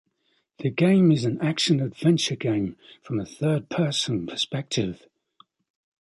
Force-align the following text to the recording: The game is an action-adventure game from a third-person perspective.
The 0.57 0.71
game 0.71 1.11
is 1.11 1.25
an 1.25 1.39
action-adventure 1.43 2.35
game 2.35 2.75
from 3.03 3.19
a 3.19 3.25
third-person 3.27 4.25
perspective. 4.25 5.05